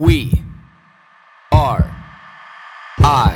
[0.00, 0.44] We
[1.50, 1.90] are
[3.00, 3.34] I.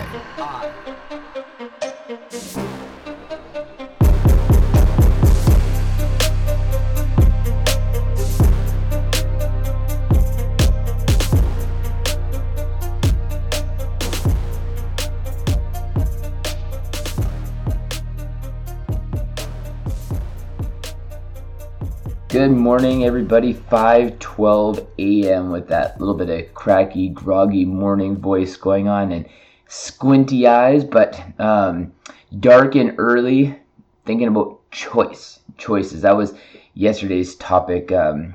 [22.33, 23.53] Good morning, everybody.
[23.53, 25.51] 5:12 a.m.
[25.51, 29.27] with that little bit of cracky, groggy morning voice going on and
[29.69, 31.93] squinty eyes, but um,
[32.41, 33.59] dark and early.
[34.07, 36.01] Thinking about choice, choices.
[36.01, 36.33] That was
[36.73, 38.33] yesterday's topic um,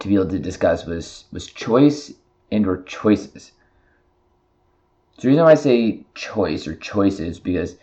[0.00, 2.12] to be able to discuss was was choice
[2.50, 3.52] and or choices.
[5.20, 7.76] The reason why I say choice or choices because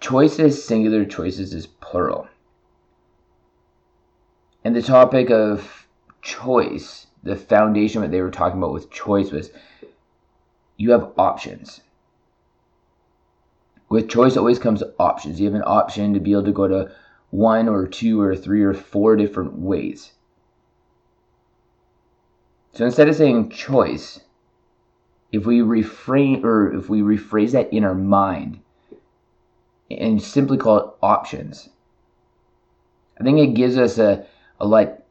[0.00, 2.26] choices, singular choices, is plural.
[4.64, 5.86] And the topic of
[6.22, 9.50] choice, the foundation that they were talking about with choice was
[10.76, 11.80] you have options.
[13.88, 15.40] With choice always comes options.
[15.40, 16.92] You have an option to be able to go to
[17.30, 20.12] one or two or three or four different ways.
[22.72, 24.20] So instead of saying choice,
[25.32, 28.60] if we refrain or if we rephrase that in our mind
[29.90, 31.68] and simply call it options,
[33.18, 34.26] I think it gives us a
[34.60, 35.02] a lot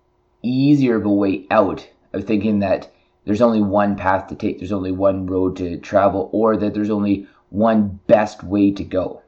[0.42, 2.90] easier of a way out of thinking that
[3.26, 6.90] there's only one path to take, there's only one road to travel, or that there's
[6.90, 9.22] only one best way to go.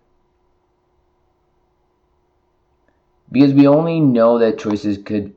[3.31, 5.33] Because we only know that choices could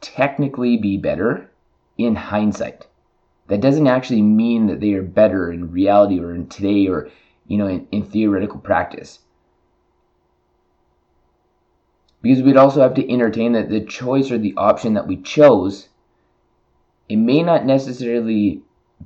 [0.00, 1.50] technically be better
[1.98, 2.86] in hindsight.
[3.48, 7.08] That doesn't actually mean that they are better in reality or in today or
[7.46, 9.20] you know in, in theoretical practice
[12.26, 15.88] because we'd also have to entertain that the choice or the option that we chose
[17.08, 18.62] it may not necessarily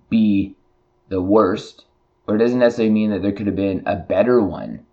[0.09, 0.57] be
[1.11, 1.85] the worst
[2.27, 4.87] or it doesn't necessarily mean that there could have been a better one.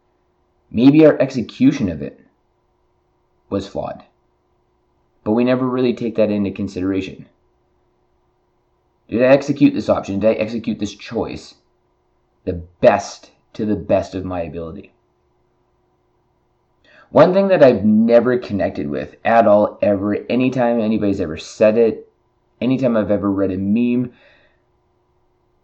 [0.70, 2.20] Maybe our execution of it
[3.50, 4.04] was flawed.
[5.24, 7.28] But we never really take that into consideration.
[9.08, 10.20] Did i execute this option?
[10.20, 11.56] Did i execute this choice
[12.44, 14.92] the best to the best of my ability
[17.10, 22.12] one thing that I've never connected with at all, ever, anytime anybody's ever said it,
[22.60, 24.14] anytime I've ever read a meme,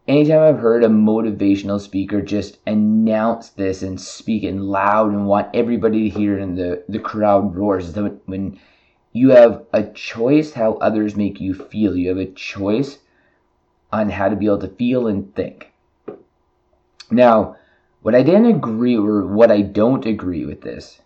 [0.08, 5.54] anytime I've heard a motivational speaker just announce this and speak it loud and want
[5.54, 7.94] everybody to hear it and the, the crowd roars,
[8.26, 8.60] when
[9.12, 13.00] you have a choice how others make you feel, you have a choice
[13.92, 15.72] on how to be able to feel and think.
[17.12, 17.58] Now,
[18.02, 21.00] what I didn't agree or what I don't agree with this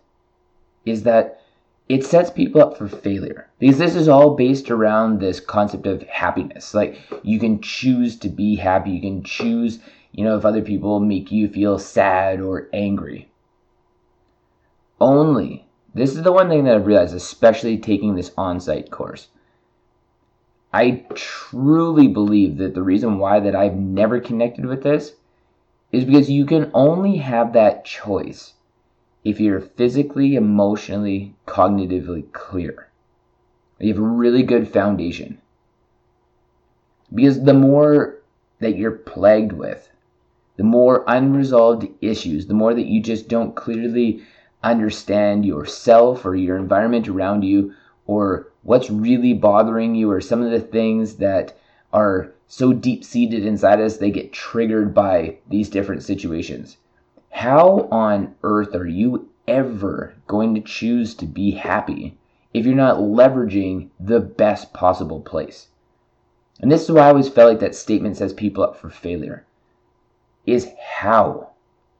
[0.88, 1.40] is that
[1.88, 6.02] it sets people up for failure because this is all based around this concept of
[6.02, 6.74] happiness.
[6.74, 9.78] Like you can choose to be happy, you can choose,
[10.12, 13.30] you know, if other people make you feel sad or angry.
[15.00, 19.28] Only, this is the one thing that I've realized, especially taking this on site course.
[20.72, 25.14] I truly believe that the reason why that I've never connected with this
[25.90, 28.52] is because you can only have that choice
[29.24, 32.88] if you're physically, emotionally, cognitively clear.
[33.78, 35.38] You have a really good foundation.
[37.14, 38.18] Because the more
[38.60, 39.88] that you're plagued with,
[40.56, 44.22] the more unresolved issues, the more that you just don't clearly
[44.62, 47.72] understand yourself or your environment around you
[48.06, 51.56] or what's really bothering you or some of the things that
[51.92, 56.76] are so deep seated inside us they get triggered by these different situations
[57.30, 62.18] how on earth are you ever going to choose to be happy
[62.52, 65.68] if you're not leveraging the best possible place?
[66.60, 69.44] And this is why I always felt like that statement sets people up for failure.
[70.46, 71.50] Is how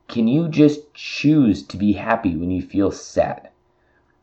[0.08, 3.50] can you just choose to be happy when you feel sad?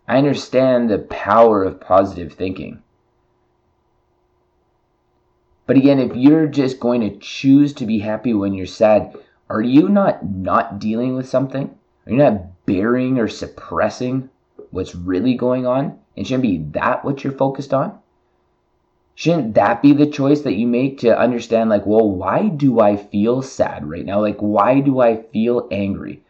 [0.08, 2.82] I understand the power of positive thinking.
[5.68, 9.16] But again, if you're just going to choose to be happy when you're sad,
[9.50, 11.76] are you not not dealing with something?
[12.06, 14.30] Are you not bearing or suppressing
[14.72, 16.00] what's really going on?
[16.18, 18.00] And shouldn't be that what you're focused on?
[19.16, 22.98] Shouldn't that be the choice that you make to understand, like, well, why do I
[22.98, 24.20] feel sad right now?
[24.20, 26.22] Like, why do I feel angry?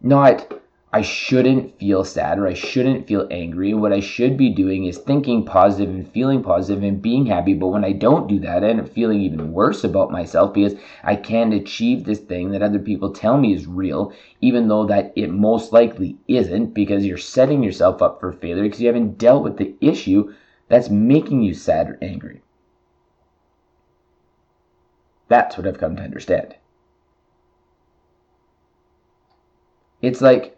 [0.00, 3.74] Not, I shouldn't feel sad or I shouldn't feel angry.
[3.74, 7.52] What I should be doing is thinking positive and feeling positive and being happy.
[7.52, 10.76] But when I don't do that, I end up feeling even worse about myself because
[11.04, 15.12] I can't achieve this thing that other people tell me is real, even though that
[15.14, 19.44] it most likely isn't because you're setting yourself up for failure because you haven't dealt
[19.44, 20.32] with the issue
[20.68, 22.40] that's making you sad or angry.
[25.28, 26.54] That's what I've come to understand.
[30.00, 30.57] It's like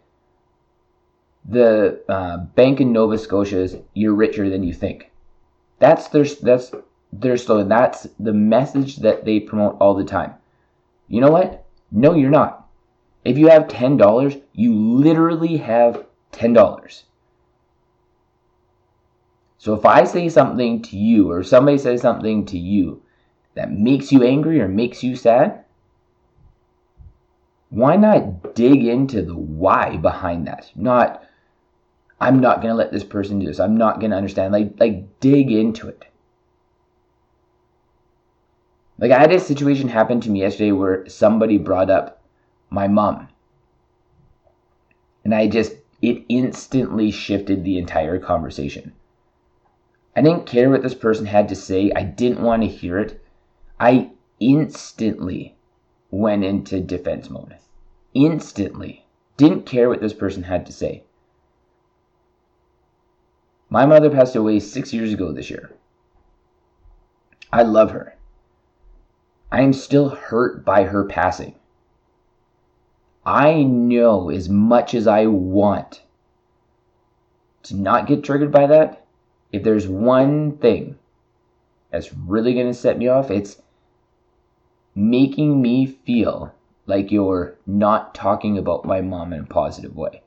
[1.51, 5.11] the uh, bank in Nova Scotia is you're richer than you think.
[5.79, 6.71] That's their that's
[7.11, 7.69] their slogan.
[7.69, 10.33] That's the message that they promote all the time.
[11.07, 11.65] You know what?
[11.91, 12.67] No, you're not.
[13.25, 17.03] If you have ten dollars, you literally have ten dollars.
[19.57, 23.03] So if I say something to you, or somebody says something to you
[23.53, 25.65] that makes you angry or makes you sad,
[27.69, 30.71] why not dig into the why behind that?
[30.75, 31.23] Not,
[32.21, 33.59] I'm not going to let this person do this.
[33.59, 34.53] I'm not going to understand.
[34.53, 36.05] Like, like dig into it.
[38.99, 42.21] Like I had a situation happen to me yesterday where somebody brought up
[42.69, 43.27] my mom.
[45.25, 45.73] And I just,
[46.03, 48.93] it instantly shifted the entire conversation.
[50.15, 51.91] I didn't care what this person had to say.
[51.95, 53.19] I didn't want to hear it.
[53.79, 55.55] I instantly
[56.11, 57.55] went into defense mode.
[58.13, 59.05] Instantly.
[59.37, 61.03] Didn't care what this person had to say.
[63.71, 65.71] My mother passed away six years ago this year.
[67.53, 68.17] I love her.
[69.49, 71.55] I am still hurt by her passing.
[73.25, 76.01] I know as much as I want
[77.63, 79.05] to not get triggered by that,
[79.53, 80.97] if there's one thing
[81.91, 83.61] that's really going to set me off, it's
[84.95, 86.53] making me feel
[86.87, 90.23] like you're not talking about my mom in a positive way.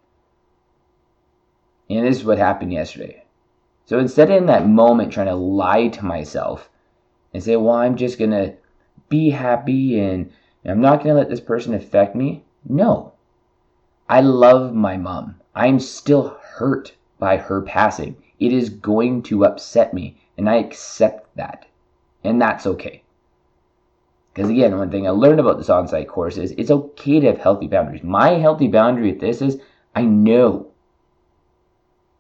[1.91, 3.24] And this is what happened yesterday.
[3.87, 6.71] So instead of in that moment trying to lie to myself
[7.33, 8.55] and say, well, I'm just going to
[9.09, 10.33] be happy and
[10.65, 12.45] I'm not going to let this person affect me.
[12.67, 13.13] No.
[14.09, 15.37] I love my mom.
[15.55, 18.17] I'm still hurt by her passing.
[18.41, 21.67] It is going to upset me, and I accept that.
[22.23, 23.03] And that's okay.
[24.33, 27.27] Because again, one thing I learned about this on site course is it's okay to
[27.29, 28.03] have healthy boundaries.
[28.03, 29.61] My healthy boundary with this is
[29.95, 30.73] I know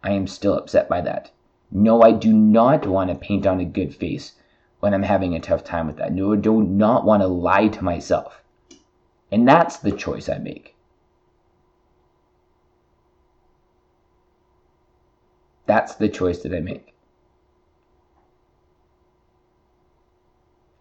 [0.02, 1.32] I am still upset by that.
[1.70, 4.32] No, I do not want to paint on a good face
[4.80, 6.12] when I'm having a tough time with that.
[6.12, 8.42] No, I do not want to lie to myself.
[9.32, 10.76] And that's the choice I make.
[15.66, 16.94] That's the choice that I make.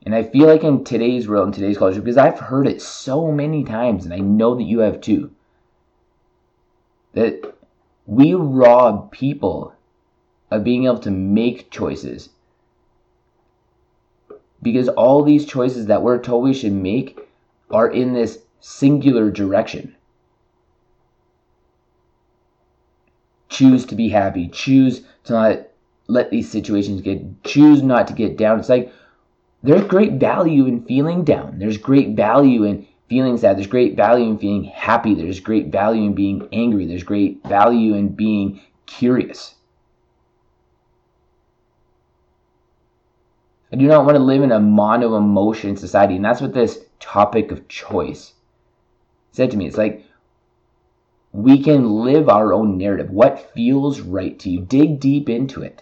[0.06, 3.31] And I feel like in today's world, in today's culture, because I've heard it so
[3.31, 5.31] many times, and I know that you have too,
[7.13, 7.56] that
[8.06, 9.72] we rob people
[10.53, 12.29] of being able to make choices.
[14.61, 17.19] Because all these choices that we're told we should make
[17.69, 19.95] are in this singular direction.
[23.53, 25.59] choose to be happy, choose to not
[26.07, 28.59] let these situations get, choose not to get down.
[28.59, 28.91] It's like
[29.61, 31.59] there's great value in feeling down.
[31.59, 33.57] There's great value in feeling sad.
[33.57, 35.13] There's great value in feeling happy.
[35.13, 36.85] There's great value in being angry.
[36.85, 39.55] There's great value in being curious.
[43.73, 46.15] I do not want to live in a mono emotion society.
[46.15, 48.33] And that's what this topic of choice
[49.31, 49.65] said to me.
[49.65, 50.05] It's like
[51.31, 53.09] we can live our own narrative.
[53.09, 54.61] What feels right to you?
[54.61, 55.81] Dig deep into it.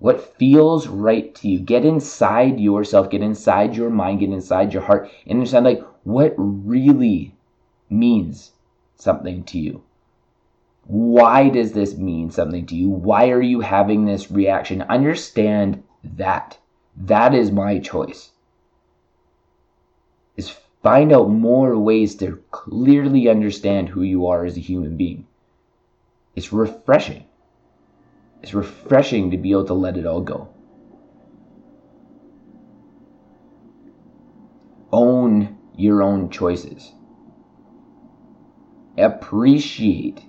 [0.00, 1.60] What feels right to you?
[1.60, 6.34] Get inside yourself, get inside your mind, get inside your heart, and understand like what
[6.36, 7.36] really
[7.88, 8.50] means
[8.96, 9.84] something to you.
[10.88, 12.90] Why does this mean something to you?
[12.90, 14.82] Why are you having this reaction?
[14.82, 16.58] Understand that.
[16.96, 18.30] That is my choice.
[20.36, 25.26] Is Find out more ways to clearly understand who you are as a human being.
[26.34, 27.24] It's refreshing.
[28.42, 30.48] It's refreshing to be able to let it all go.
[34.92, 36.92] Own your own choices.
[38.98, 40.20] Appreciate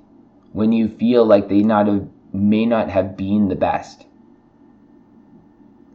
[0.52, 4.06] when you feel like they not have, may not have been the best.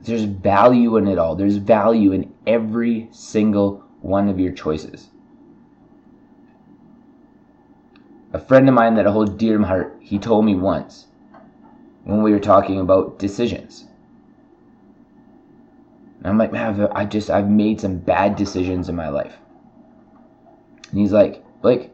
[0.02, 1.35] There's value in it all.
[1.35, 5.09] There's value in every single one of your choices.
[8.33, 11.07] A friend of mine that I hold dear to my heart, he told me once
[12.05, 13.87] when we were talking about decisions.
[16.25, 19.35] I might have I just I've made some bad decisions in my life.
[20.90, 21.93] And he's like, Blake,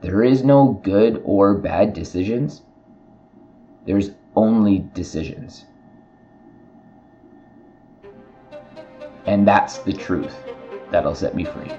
[0.00, 2.62] there is no good or bad decisions.
[3.86, 5.64] There's only decisions.
[9.26, 10.34] And that's the truth
[10.90, 11.70] that'll set me free.